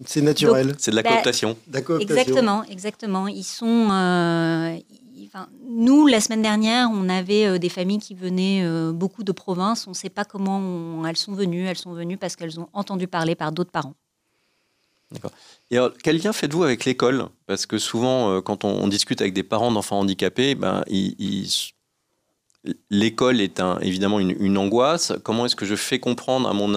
[0.04, 0.76] C'est naturel.
[0.78, 1.58] C'est de la bah, cooptation.
[2.00, 3.28] Exactement, exactement.
[3.28, 3.90] Ils sont.
[3.92, 4.78] Euh,
[5.68, 9.88] nous, la semaine dernière, on avait euh, des familles qui venaient euh, beaucoup de provinces.
[9.88, 11.66] On ne sait pas comment elles sont venues.
[11.66, 13.96] Elles sont venues parce qu'elles ont entendu parler par d'autres parents.
[15.12, 15.32] D'accord.
[15.72, 17.28] Et alors, quel lien faites-vous avec l'école?
[17.48, 21.48] Parce que souvent, quand on, discute avec des parents d'enfants handicapés, ben, ils,
[22.90, 25.14] l'école est évidemment une, angoisse.
[25.24, 26.68] Comment est-ce que je fais comprendre à, mon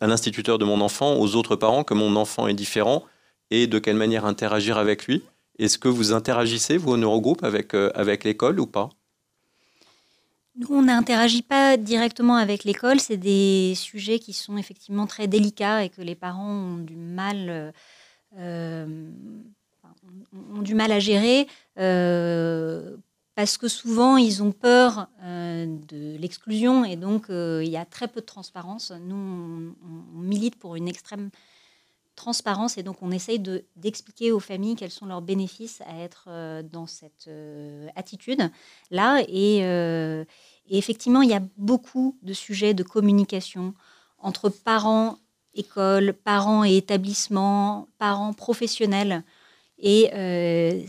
[0.00, 3.04] l'instituteur de mon enfant, aux autres parents, que mon enfant est différent
[3.50, 5.22] et de quelle manière interagir avec lui?
[5.58, 7.90] Est-ce que vous interagissez, vous, au neurogroupe, avec, euh,
[8.24, 8.90] l'école ou pas?
[10.56, 13.00] Nous, on n'interagit pas directement avec l'école.
[13.00, 17.72] C'est des sujets qui sont effectivement très délicats et que les parents ont du mal,
[18.36, 19.10] euh,
[20.54, 21.46] ont du mal à gérer.
[21.78, 22.96] Euh,
[23.38, 27.84] parce que souvent ils ont peur euh, de l'exclusion et donc euh, il y a
[27.84, 28.90] très peu de transparence.
[28.90, 31.30] Nous, on, milite pour une extrême
[32.16, 33.38] transparence et donc on essaye
[33.76, 37.30] d'expliquer aux familles quels sont leurs bénéfices à être euh, dans cette
[37.94, 39.22] attitude-là.
[39.28, 43.72] Et, et, effectivement, il y a beaucoup de sujets de communication
[44.18, 45.16] entre parents,
[45.54, 49.22] écoles, parents et établissements, parents professionnels.
[49.78, 50.82] Et euh,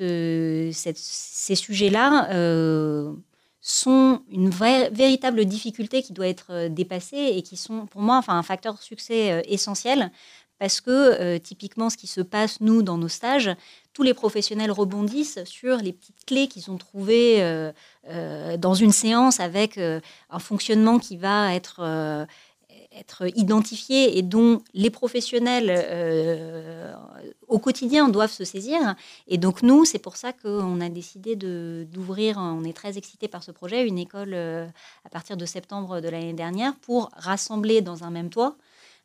[0.00, 3.12] euh, ces sujets-là euh,
[3.60, 8.42] sont une véritable difficulté qui doit être dépassée et qui sont pour moi enfin, un
[8.42, 10.10] facteur de succès essentiel.
[10.58, 13.50] Parce que typiquement ce qui se passe nous dans nos stages,
[13.92, 17.72] tous les professionnels rebondissent sur les petites clés qu'ils ont trouvées
[18.58, 22.26] dans une séance avec un fonctionnement qui va être
[22.96, 25.70] être identifiés et dont les professionnels
[27.48, 28.94] au quotidien doivent se saisir.
[29.28, 33.42] Et donc nous, c'est pour ça qu'on a décidé d'ouvrir, on est très excités par
[33.42, 38.10] ce projet, une école à partir de septembre de l'année dernière pour rassembler dans un
[38.10, 38.56] même toit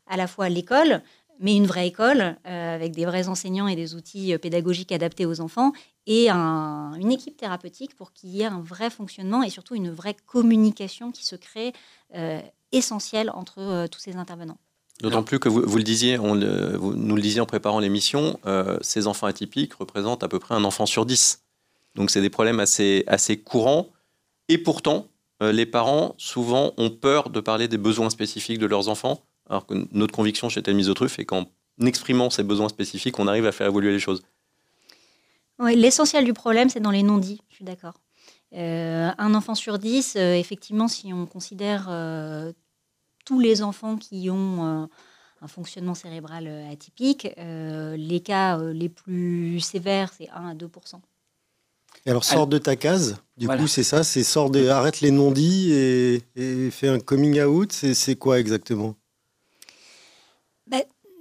[0.06, 1.02] à la fois l'école,
[1.40, 5.26] mais une vraie école euh, avec des vrais enseignants et des outils euh, pédagogiques adaptés
[5.26, 5.72] aux enfants
[6.06, 10.16] et une équipe thérapeutique pour qu'il y ait un vrai fonctionnement et surtout une vraie
[10.26, 11.72] communication qui se crée
[12.14, 12.40] euh,
[12.72, 14.58] essentielle entre tous ces intervenants.
[15.02, 18.38] D'autant plus que vous, le disiez, nous le disiez en préparant l'émission,
[18.80, 21.42] ces enfants atypiques représentent à peu près un enfant sur dix.
[21.94, 23.88] Donc c'est des problèmes assez, assez courants.
[24.48, 25.06] Et pourtant,
[25.40, 29.74] les parents, souvent, ont peur de parler des besoins spécifiques de leurs enfants alors que
[29.92, 31.44] notre conviction chez Tel Mise fait qu'en
[31.84, 34.22] exprimant ces besoins spécifiques, on arrive à faire évoluer les choses.
[35.58, 38.00] L'essentiel du problème, c'est dans les non-dits, je suis d'accord.
[38.54, 42.52] Euh, un enfant sur dix, euh, effectivement, si on considère euh,
[43.26, 44.88] tous les enfants qui ont
[45.42, 50.70] un fonctionnement cérébral atypique, les cas les plus sévères, c'est 1 à 2
[52.06, 53.16] et alors, sors de ta case.
[53.36, 57.42] Du coup, c'est ça, c'est sort de, arrête les non-dits et, et fais un coming
[57.42, 57.72] out.
[57.72, 58.96] C'est quoi exactement?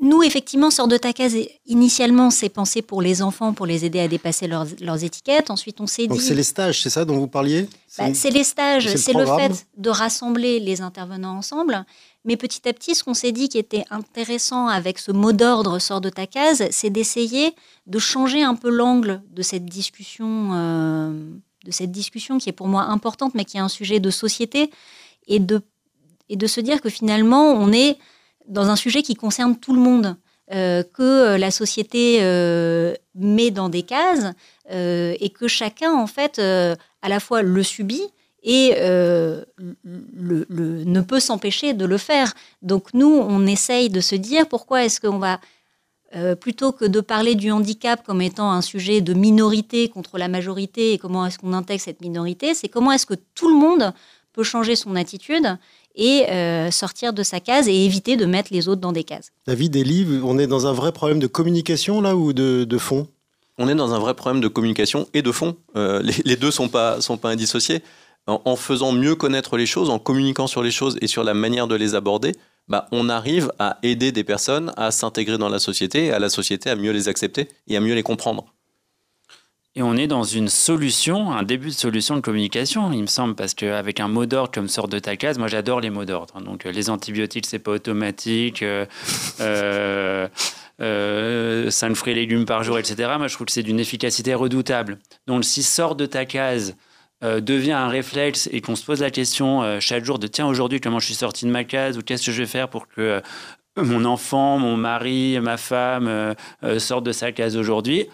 [0.01, 1.35] Nous, effectivement, sort de ta case,
[1.65, 5.49] initialement, c'est pensé pour les enfants, pour les aider à dépasser leurs, étiquettes.
[5.49, 6.07] Ensuite, on s'est dit.
[6.07, 9.25] Donc, c'est les stages, c'est ça dont vous parliez bah, C'est les stages, c'est le,
[9.25, 11.85] fait de rassembler les intervenants ensemble.
[12.23, 15.79] Mais petit à petit, ce qu'on s'est dit qui était intéressant avec ce mot d'ordre
[15.79, 17.53] sort de ta case, c'est d'essayer
[17.85, 21.11] de changer un peu l'angle de cette discussion, euh,
[21.65, 24.69] de cette discussion qui est pour moi importante, mais qui est un sujet de société,
[25.27, 25.61] et de,
[26.29, 27.97] et de se dire que finalement, on est
[28.49, 30.17] dans un sujet qui concerne tout le monde,
[30.51, 34.33] euh, que euh, la société euh, met dans des cases
[34.71, 38.03] et que chacun, en fait, à la fois le subit
[38.43, 39.41] et ne
[41.01, 42.35] peut s'empêcher de le faire.
[42.61, 45.39] Donc nous, on essaye de se dire pourquoi est-ce qu'on va,
[46.39, 50.93] plutôt que de parler du handicap comme étant un sujet de minorité contre la majorité
[50.93, 53.91] et comment est-ce qu'on intègre cette minorité, c'est comment est-ce que tout le monde
[54.33, 55.57] peut changer son attitude
[55.95, 59.31] et euh, sortir de sa case et éviter de mettre les autres dans des cases.
[59.47, 63.07] David, Elie, on est dans un vrai problème de communication là ou de, fond?
[63.57, 65.57] On est dans un vrai problème de communication et de fond.
[65.75, 67.81] Euh, les, deux ne sont pas, sont pas indissociés.
[68.27, 71.67] En, faisant mieux connaître les choses, en communiquant sur les choses et sur la manière
[71.67, 72.33] de les aborder,
[72.67, 76.29] bah, on arrive à aider des personnes à s'intégrer dans la société et à la
[76.29, 78.53] société à mieux les accepter et à mieux les comprendre.
[79.75, 83.35] Et on est dans une solution, un début de solution de communication, il me semble,
[83.35, 86.33] parce qu'avec un mot d'ordre comme sort de ta case, moi j'adore les mots d'ordre.
[86.37, 86.41] Hein.
[86.41, 88.87] Donc euh, les antibiotiques, c'est pas automatique, euh,
[89.41, 90.27] euh,
[90.81, 93.11] euh, 5 fruits et légumes par jour, etc.
[93.19, 94.97] Moi je trouve que c'est d'une efficacité redoutable.
[95.27, 96.75] Donc si sort de ta case
[97.21, 100.99] devient un réflexe et qu'on se pose la question chaque jour de tiens aujourd'hui comment
[100.99, 103.21] je suis sorti de ma case ou qu'est-ce que je vais faire pour que
[103.75, 106.33] mon enfant, mon mari, ma femme
[106.77, 108.07] sortent de sa case aujourd'hui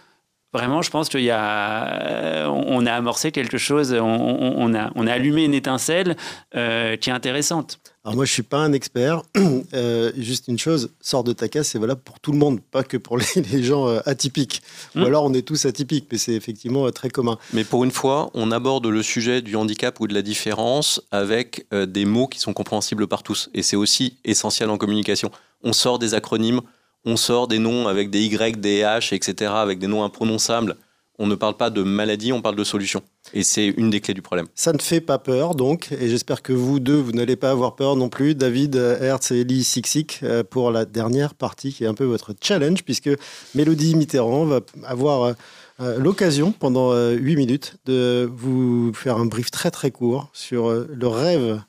[0.56, 5.08] vraiment, je pense qu'il y a, euh, on a amorcé quelque chose, on, a, on
[5.08, 6.16] a allumé une étincelle
[6.56, 7.80] euh, qui est intéressante.
[8.06, 9.22] Alors moi, je suis pas un expert.
[9.74, 12.84] Euh, juste une chose, sort de ta case, c'est valable pour tout le monde, pas
[12.84, 14.62] que pour les, gens atypiques.
[14.96, 15.06] Ou hmm.
[15.06, 17.38] alors, on est tous atypiques, mais c'est effectivement très commun.
[17.52, 21.66] Mais pour une fois, on aborde le sujet du handicap ou de la différence avec
[21.72, 23.50] des mots qui sont compréhensibles par tous.
[23.54, 25.32] Et c'est aussi essentiel en communication.
[25.64, 26.62] On sort des acronymes,
[27.06, 30.76] on sort des noms avec des Y, des H, etc., avec des noms imprononçables.
[31.18, 33.02] On ne parle pas de maladie, on parle de solution.
[33.34, 34.48] Et c'est une des clés du problème.
[34.54, 37.76] Ça ne fait pas peur, donc, et j'espère que vous deux, vous n'allez pas avoir
[37.76, 41.88] peur non plus, David Hertz et Elie Sixic, euh, pour la dernière partie qui est
[41.88, 43.10] un peu votre challenge, puisque
[43.54, 45.34] Mélodie Mitterrand va avoir euh,
[45.80, 51.08] euh, l'occasion, pendant 8 minutes, de vous faire un brief très très court sur le
[51.08, 51.62] rêve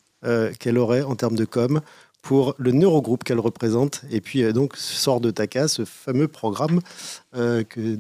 [0.59, 1.81] qu'elle aurait en termes de com
[2.27, 4.03] pour le neurogroupe qu'elle représente.
[4.11, 6.81] Et puis euh, donc sort de Taka, ce fameux programme
[7.37, 7.97] euh, que,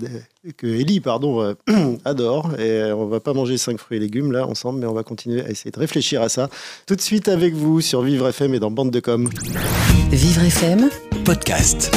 [0.56, 1.54] que Ellie pardon, euh,
[2.04, 2.58] adore.
[2.58, 5.42] Et on va pas manger cinq fruits et légumes là ensemble, mais on va continuer
[5.42, 6.50] à essayer de réfléchir à ça.
[6.86, 9.30] Tout de suite avec vous sur Vivre FM et dans Bande de Com.
[10.10, 10.90] Vivre FM,
[11.24, 11.92] podcast.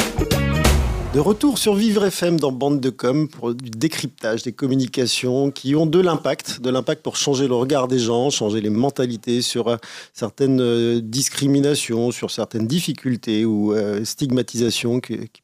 [1.12, 5.74] De retour sur Vivre FM dans Bande de Com pour du décryptage des communications qui
[5.74, 9.66] ont de l'impact, de l'impact pour changer le regard des gens, changer les mentalités sur
[9.66, 9.76] euh,
[10.14, 15.00] certaines euh, discriminations, sur certaines difficultés ou euh, stigmatisations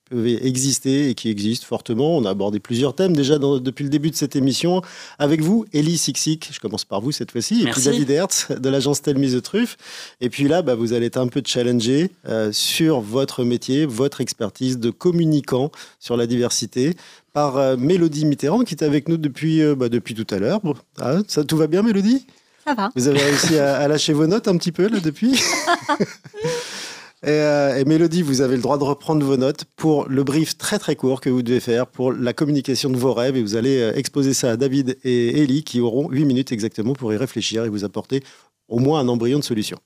[0.09, 2.17] peuvent exister et qui existent fortement.
[2.17, 4.83] On a abordé plusieurs thèmes déjà depuis le début de cette émission.
[5.19, 8.69] Avec vous, Elie Sixic, je commence par vous cette fois-ci, et puis David Hertz de
[8.69, 9.77] l'agence Telmise de Truffe.
[10.21, 12.11] Et puis là, bah, vous allez être un peu challengé
[12.53, 16.95] sur votre métier, votre expertise de communicant sur la diversité
[17.37, 20.63] par euh, Mélodie Mitterrand qui est avec nous depuis, euh, bah, depuis tout à l'heure.
[20.99, 22.27] Ah, ça, tout va bien Mélodie?
[22.67, 22.91] Ça va.
[22.97, 25.39] Vous avez réussi à, lâcher vos notes un petit peu là depuis?
[27.27, 30.97] et, Mélodie, vous avez le droit de reprendre vos notes pour le brief très très
[30.97, 33.37] court que vous devez faire pour la communication de vos rêves.
[33.37, 37.13] Et vous allez exposer ça à David et Ellie qui auront 8 minutes exactement pour
[37.13, 38.23] y réfléchir et vous apporter
[38.69, 39.79] au moins un embryon de solution.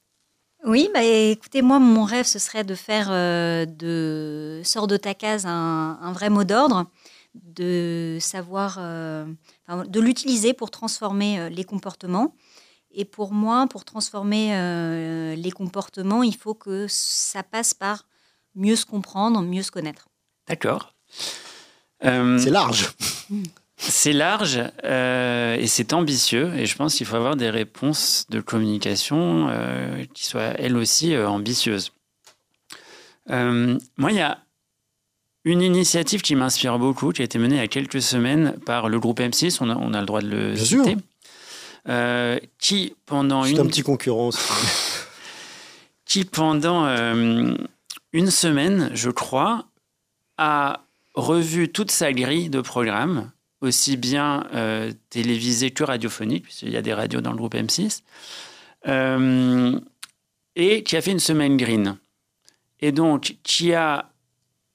[0.65, 5.47] Oui, bah, écoutez, moi, mon rêve, ce serait de faire de Sors de ta case
[5.47, 6.87] un, vrai mot d'ordre,
[7.35, 12.35] de savoir, de l'utiliser pour transformer les comportements.
[12.93, 18.07] Et pour moi, pour transformer euh, les comportements, il faut que ça passe par
[18.55, 20.09] mieux se comprendre, mieux se connaître.
[20.49, 20.95] D'accord.
[22.05, 22.91] Euh, c'est large.
[23.77, 26.53] C'est large euh, et c'est ambitieux.
[26.57, 29.49] Et je pense qu'il faut avoir des réponses de communication
[30.13, 31.93] qui soient elles aussi ambitieuses.
[33.29, 34.39] moi, il y a
[35.45, 38.89] une initiative qui m'inspire beaucoup, qui a été menée il y a quelques semaines par
[38.89, 39.59] le groupe M6.
[39.61, 40.91] On a, on a le droit de le Bien citer.
[40.91, 40.99] Sûr.
[41.89, 43.59] Euh, qui pendant une...
[43.59, 44.39] un petit concurrence.
[46.05, 47.55] qui pendant euh,
[48.13, 49.67] une semaine, je crois,
[50.37, 56.77] a revu toute sa grille de programmes, aussi bien euh, télévisée que radiophonique, puisqu'il y
[56.77, 58.03] a des radios dans le groupe M6,
[60.57, 61.97] et qui a fait une semaine green.
[62.81, 64.10] Et donc, qui a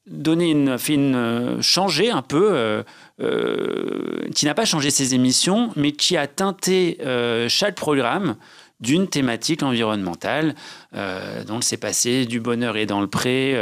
[0.07, 2.83] donné une, fait une, changé un peu
[3.21, 8.35] euh, qui n'a pas changé ses émissions, mais qui a teinté euh, chaque programme
[8.81, 10.53] d'une thématique environnementale.
[10.95, 13.57] Euh, donc c'est passé du bonheur et dans le pré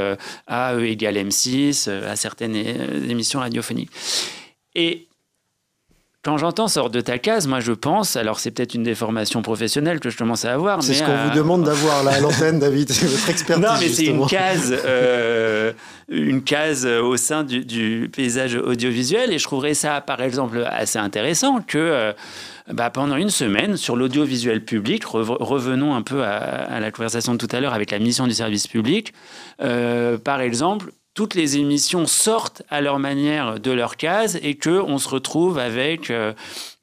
[0.47, 3.91] à E égale M6, à certaines émissions radiophoniques.
[4.73, 5.07] Et
[6.23, 9.99] quand j'entends sort de ta case, moi je pense, alors c'est peut-être une déformation professionnelle
[9.99, 10.81] que je commence à avoir.
[10.81, 13.65] C'est ce qu'on vous demande d'avoir là, à l'antenne, David, votre expertise.
[13.65, 15.73] Non, mais c'est une case, euh,
[16.07, 21.59] une case au sein du, paysage audiovisuel, et je trouverais ça, par exemple, assez intéressant
[21.59, 22.13] que euh,
[22.71, 27.53] bah, pendant une semaine, sur l'audiovisuel public, revenons un peu à, la conversation de tout
[27.53, 29.13] à l'heure avec la mission du service public,
[29.61, 34.81] euh, par exemple, toutes les émissions sortent à leur manière de leur case et que
[34.81, 36.33] on se retrouve avec, euh,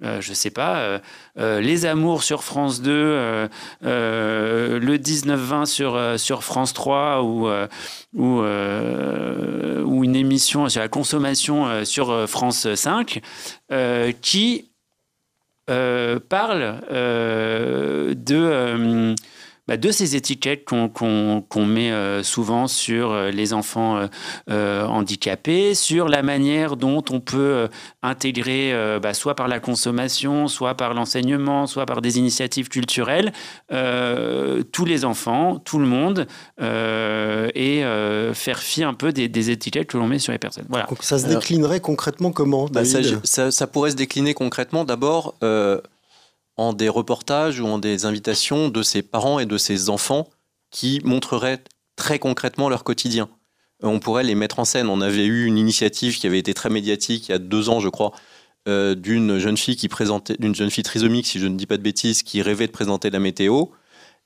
[0.05, 0.99] euh je sais pas, euh,
[1.39, 3.49] euh, les Amours sur France 2,
[3.83, 7.49] le 19-20 sur, sur France 3 ou,
[8.15, 13.21] ou, ou, une émission sur la consommation sur France 5
[14.23, 14.71] qui
[15.67, 16.81] parle
[18.17, 19.15] de
[19.71, 24.01] bah, de ces étiquettes qu'on met euh, souvent sur euh, les enfants
[24.51, 27.69] euh, handicapés, sur la manière dont on peut
[28.03, 33.33] intégrer, bah, soit par la consommation, soit par l'enseignement, soit par des initiatives culturelles,
[33.69, 36.27] tous les enfants, tout le monde,
[36.61, 37.83] et
[38.35, 40.67] faire fi un peu des, étiquettes que l'on met sur les personnes.
[40.69, 40.89] Voilà.
[41.01, 45.37] ça se déclinerait concrètement comment bah, ça, ça, pourrait se décliner concrètement d'abord
[46.61, 50.29] en des reportages ou en des invitations de ses parents et de ses enfants
[50.71, 51.65] qui montreraient
[51.97, 53.31] très concrètement leur quotidien.
[53.83, 54.91] Euh, on pourrait les mettre en scène.
[54.91, 57.81] On avait eu une initiative qui avait été très médiatique il y a deux ans,
[57.81, 58.13] je crois,
[58.69, 61.79] euh, d'une jeune fille qui présentait, d'une jeune fille trisomique, si je ne dis pas
[61.79, 63.65] de bêtises, qui rêvait de présenter la météo.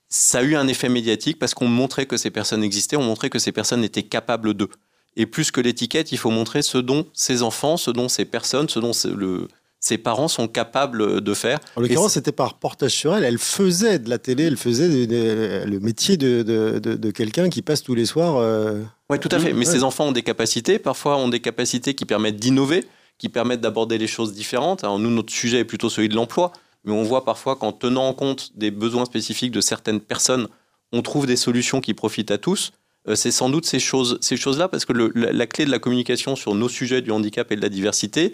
[0.09, 3.29] Ça a eu un effet médiatique parce qu'on montrait que ces personnes existaient, on montrait
[3.29, 4.69] que ces personnes étaient capables d'eux.
[5.15, 8.67] Et plus que l'étiquette, il faut montrer ce dont ces enfants, ce dont ces personnes,
[8.67, 9.47] ce dont le,
[9.85, 11.59] ses parents sont capables de faire.
[11.75, 13.23] En l'occurrence, c'était par reportage sur elle.
[13.23, 17.93] Elle faisait de la télé, elle faisait le métier de, de, quelqu'un qui passe tous
[17.93, 18.37] les soirs.
[18.37, 19.53] Euh, oui, tout à fait.
[19.53, 22.87] Mais ces enfants ont des capacités, parfois ont des capacités qui permettent d'innover,
[23.19, 24.83] qui permettent d'aborder les choses différentes.
[24.83, 26.51] Alors nous, notre sujet est plutôt celui de l'emploi,
[26.83, 30.47] mais on voit parfois qu'en tenant en compte des besoins spécifiques de certaines personnes,
[30.93, 32.71] on trouve des solutions qui profitent à tous.
[33.07, 36.35] Euh, c'est sans doute ces choses, ces choses-là, parce que la, clé de la communication
[36.35, 38.33] sur nos sujets du handicap et de la diversité,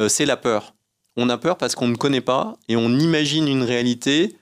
[0.00, 0.75] euh, c'est la peur
[1.16, 4.36] on a peur parce qu'on ne connaît pas et on imagine une réalité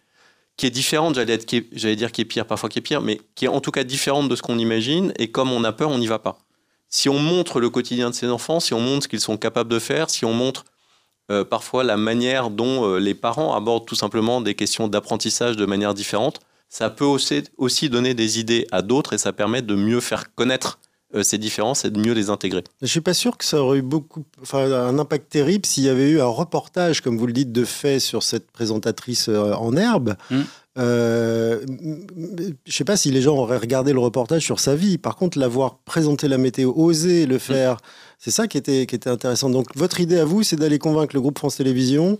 [0.56, 3.48] qui est différente, j'allais, dire qui est pire, parfois qui est pire, mais qui est
[3.48, 5.12] en tout cas différente de ce qu'on imagine.
[5.18, 6.38] Et comme on a peur, on n'y va pas.
[6.88, 9.70] Si on montre le quotidien de ces enfants, si on montre ce qu'ils sont capables
[9.70, 10.64] de faire, si on montre
[11.30, 15.66] euh, parfois la manière dont euh, les parents abordent tout simplement des questions d'apprentissage de
[15.66, 20.00] manière différente, ça peut aussi, donner des idées à d'autres et ça permet de mieux
[20.00, 20.78] faire connaître
[21.22, 22.64] ces différences et de mieux les intégrer.
[22.82, 25.88] Je suis pas sûr que ça aurait eu beaucoup, enfin, un impact terrible s'il y
[25.88, 29.76] avait eu un reportage, comme vous le dites, de fait sur cette présentatrice euh, en
[29.76, 30.16] herbe.
[30.30, 30.40] Mm.
[30.76, 31.64] Euh,
[32.66, 34.98] je sais pas si les gens auraient regardé le reportage sur sa vie.
[34.98, 37.40] Par contre, l'avoir présenté la météo, oser le mm.
[37.40, 37.76] faire,
[38.18, 39.50] c'est ça qui était, qui était intéressant.
[39.50, 42.18] Donc, votre idée à vous, c'est d'aller convaincre le groupe France Télévisions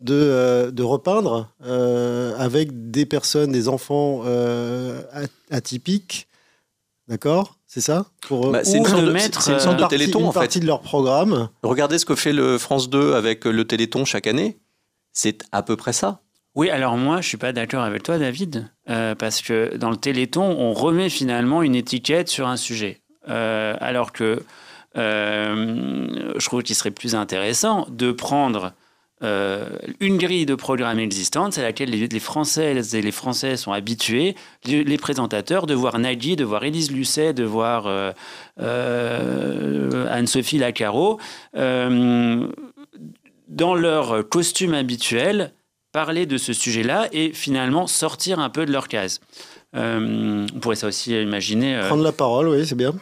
[0.00, 1.48] de, euh, de repeindre
[2.38, 4.24] avec des personnes, des enfants
[5.50, 6.26] atypiques,
[7.06, 7.56] d'accord?
[7.72, 10.32] C'est ça Pour, bah, C'est une, sorte de, mettre, une sorte de téléthon une en
[10.32, 11.48] partie de leur programme.
[11.62, 14.58] Regardez ce que fait le France 2 avec le téléthon chaque année.
[15.14, 16.20] C'est à peu près ça.
[16.54, 19.96] Oui, alors moi, je suis pas d'accord avec toi, David, euh, parce que dans le
[19.96, 23.00] Téléthon, on remet finalement une étiquette sur un sujet.
[23.30, 24.42] Euh, alors que
[24.98, 28.74] euh, je trouve qu'il serait plus intéressant de prendre
[29.22, 29.68] euh,
[30.00, 34.98] une grille de programme existante, à laquelle les, Françaises et les Français sont habitués, les,
[34.98, 38.12] présentateurs, de voir Nagui, de voir Élise Lucet, de voir euh,
[38.60, 41.18] euh, Anne-Sophie Lacaro,
[41.54, 42.48] dans
[43.74, 45.52] leur costume habituel,
[45.92, 49.20] parler de ce sujet-là et finalement sortir un peu de leur case.
[49.74, 51.80] On pourrait ça aussi imaginer.
[51.86, 52.94] Prendre la parole, oui, c'est bien.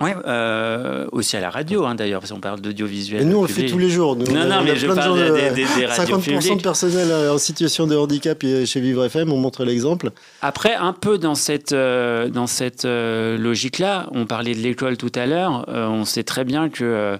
[0.00, 3.22] Ouais, euh, aussi à la radio, hein, d'ailleurs, parce qu'on parle d'audiovisuel.
[3.22, 4.14] Et nous, on le fait tous les jours.
[4.14, 6.62] Nous, Non, on non, on mais je parle de- des, des- des radios 50% de
[6.62, 10.10] personnel en situation de handicap chez Vivre FM, on montre l'exemple.
[10.42, 15.12] Après, un peu dans cette, euh, dans cette euh, logique-là, on parlait de l'école tout
[15.14, 17.18] à l'heure, on sait très bien que,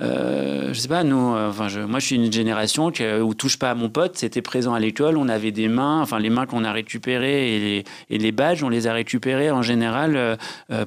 [0.00, 3.20] euh, je sais pas, nous, euh, enfin, je- moi je suis une génération qui, euh,
[3.20, 6.18] où touche pas à mon pote, c'était présent à l'école, on avait des mains, enfin
[6.20, 9.62] les mains qu'on a récupérées et les, et les badges, on les a récupérés en
[9.62, 10.38] général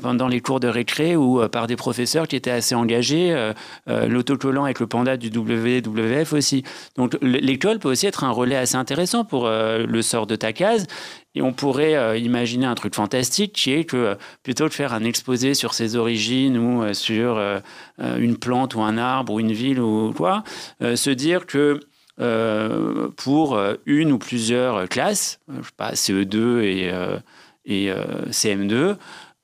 [0.01, 3.51] pendant les cours de récré ou par des professeurs qui étaient assez engagés,
[3.88, 6.64] l'autocollant avec le panda du WWF aussi.
[6.97, 10.88] Donc l'école peut aussi être un relais assez intéressant pour le sort de ta case.
[11.36, 14.74] Et on pourrait euh, imaginer un truc fantastique qui est que euh, plutôt que de
[14.74, 17.42] faire un exposé sur ses origines ou euh, sur
[18.00, 20.44] une plante ou un arbre ou une ville ou quoi,
[20.82, 21.80] se dire que
[23.16, 26.92] pour une ou plusieurs classes, je sais pas, CE2 et,
[27.66, 28.96] et euh, CM2,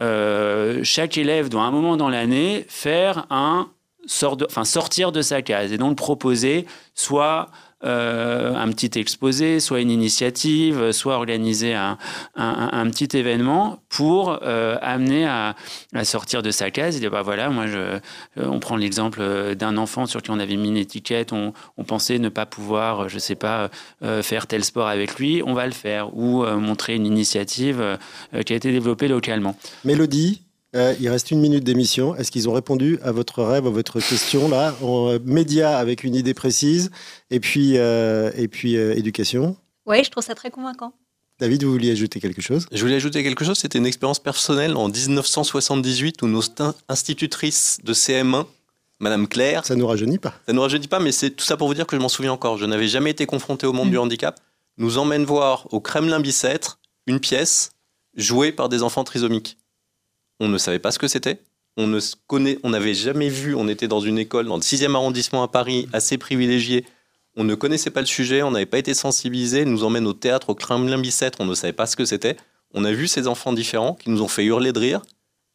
[0.02, 3.70] euh, chaque élève doit à un moment dans l'année faire un
[4.06, 7.50] sort de, enfin, sortir de sa case et donc proposer soit
[7.84, 11.98] euh, un petit exposé, soit une initiative, soit organiser un,
[12.36, 15.56] un- petit événement pour euh, amener à,
[16.04, 18.00] sortir de sa case et dire bah voilà, moi euh,
[18.38, 21.54] on prend l'exemple d'un enfant sur qui on avait mis une étiquette, on,
[21.86, 23.70] pensait ne pas pouvoir, je sais pas,
[24.22, 27.98] faire tel sport avec lui, on va le faire ou montrer une initiative
[28.46, 29.56] qui a été développée localement.
[29.86, 30.42] Mélodie,
[30.76, 32.16] euh, il reste une minute d'émission.
[32.16, 34.76] Est-ce qu'ils ont répondu à votre rêve, à votre question là?
[34.82, 36.92] En euh, média avec une idée précise
[37.32, 39.56] et puis, euh, et puis euh, éducation
[39.86, 40.94] Oui, je trouve ça très convaincant.
[41.40, 42.66] David, vous vouliez ajouter quelque chose?
[42.72, 47.78] Je voulais ajouter quelque chose, c'était une expérience personnelle en 1978 où nos st- institutrices
[47.84, 48.46] de CM1,
[49.00, 50.32] Madame Claire, Ça nous rajeunit pas.
[50.48, 52.10] ça ne nous rajeunit pas, mais c'est tout ça pour vous dire que je m'en
[52.10, 52.58] souviens encore.
[52.58, 53.92] Je n'avais jamais été confronté au monde Mm.
[53.92, 54.40] du handicap.
[54.80, 57.70] Nous emmène voir au Kremlin Bicêtre une pièce
[58.16, 59.58] jouée par des enfants trisomiques.
[60.40, 61.42] On ne savait pas ce que c'était.
[61.78, 63.56] On ne connaît, on n'avait jamais vu.
[63.56, 66.86] On était dans une école dans le 6e arrondissement à Paris, assez privilégiée.
[67.36, 69.64] On ne connaissait pas le sujet, on n'avait pas été sensibilisé.
[69.66, 72.36] Nous emmène au théâtre au Kremlin Bicêtre, on ne savait pas ce que c'était.
[72.74, 75.02] On a vu ces enfants différents qui nous ont fait hurler de rire.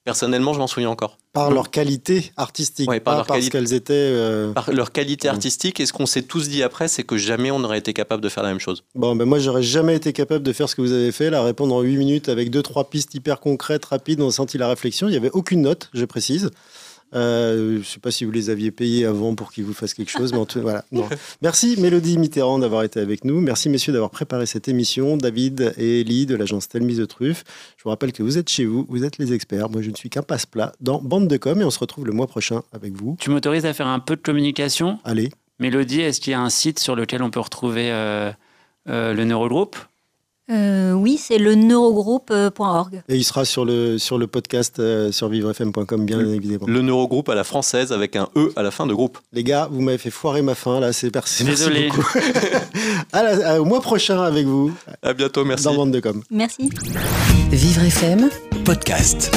[0.05, 1.16] Personnellement, je m'en souviens encore.
[1.32, 3.50] Par leur qualité artistique, Ouais, par pas leur parce qualité.
[3.59, 3.92] qu'elles étaient.
[3.94, 5.30] euh, Par leur qualité Mm.
[5.30, 8.20] artistique, et ce qu'on s'est tous dit après, c'est que jamais on n'aurait été capable
[8.22, 8.82] de faire la même chose.
[8.96, 11.42] Bon, ben moi, j'aurais jamais été capable de faire ce que vous avez fait, là,
[11.44, 14.20] répondre en 8 minutes avec deux, trois pistes hyper concrètes, rapides.
[14.20, 15.07] On a senti la réflexion.
[15.07, 16.50] Il n'y avait aucune note, je précise.
[17.14, 19.94] Euh, je ne sais pas si vous les aviez payés avant pour qu'ils vous fassent
[19.94, 20.84] quelque chose, mais en tout voilà.
[20.92, 21.08] non.
[21.42, 23.40] Merci Mélodie Mitterrand d'avoir été avec nous.
[23.40, 25.16] Merci messieurs d'avoir préparé cette émission.
[25.16, 27.44] David et Elie de l'agence Telmise de Truffe.
[27.76, 29.68] Je vous rappelle que vous êtes chez vous, vous êtes les experts.
[29.68, 32.12] Moi, je ne suis qu'un passe-plat dans Bande de Com et on se retrouve le
[32.12, 33.16] mois prochain avec vous.
[33.20, 34.98] Tu m'autorises à faire un peu de communication?
[35.04, 38.32] Allez, Mélodie, est-ce qu'il y a un site sur lequel on peut retrouver euh,
[38.88, 39.76] euh, le neurogroupe?
[40.53, 43.03] Euh, oui, c'est le neurogroupe.org.
[43.09, 46.66] et il sera sur le, sur le podcast euh, sur vivrefm.com, bien évidemment.
[46.66, 49.18] Le neurogroupe à la française avec un E à la fin de groupe.
[49.32, 51.44] Les gars, vous m'avez fait foirer ma fin, là, c'est merci.
[51.44, 51.88] merci Désolé.
[51.88, 52.05] beaucoup.
[53.12, 54.72] À la- à- au mois prochain avec vous
[55.03, 55.64] À bientôt, merci.
[55.64, 56.22] dans Bande de Com.
[56.30, 56.70] Merci.
[57.50, 58.30] Vivre FM
[58.64, 59.30] Podcast.